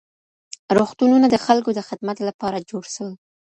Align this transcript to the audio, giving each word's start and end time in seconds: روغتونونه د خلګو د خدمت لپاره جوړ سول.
روغتونونه 0.77 1.25
د 1.29 1.35
خلګو 1.45 1.71
د 1.75 1.79
خدمت 1.87 2.17
لپاره 2.27 2.65
جوړ 2.69 2.83
سول. 2.95 3.13